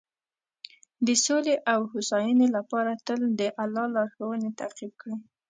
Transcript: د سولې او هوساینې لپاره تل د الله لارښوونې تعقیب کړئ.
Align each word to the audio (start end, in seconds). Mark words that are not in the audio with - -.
د 1.05 1.07
سولې 1.25 1.55
او 1.71 1.79
هوساینې 1.91 2.47
لپاره 2.57 2.91
تل 3.05 3.21
د 3.39 3.41
الله 3.63 3.85
لارښوونې 3.95 4.49
تعقیب 4.59 4.91
کړئ. 5.01 5.15